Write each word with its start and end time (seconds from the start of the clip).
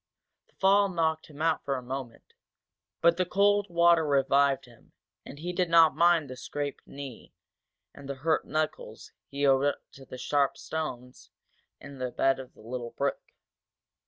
The 0.47 0.55
fall 0.55 0.89
knocked 0.89 1.27
him 1.27 1.43
out 1.43 1.63
for 1.63 1.75
a 1.75 1.83
moment, 1.83 2.33
but 3.01 3.17
the 3.17 3.23
cold 3.27 3.67
water 3.69 4.03
revived 4.03 4.65
him 4.65 4.93
and 5.27 5.37
he 5.37 5.53
did 5.53 5.69
not 5.69 5.93
mind 5.95 6.27
the 6.27 6.35
scraped 6.35 6.87
knee 6.87 7.33
and 7.93 8.09
the 8.09 8.15
hurt 8.15 8.43
knuckles 8.47 9.11
he 9.27 9.45
owed 9.45 9.75
to 9.91 10.05
the 10.05 10.17
sharp 10.17 10.57
stones 10.57 11.29
in 11.79 11.99
the 11.99 12.09
bed 12.09 12.39
of 12.39 12.55
the 12.55 12.61
little 12.61 12.89
brook. 12.97 13.21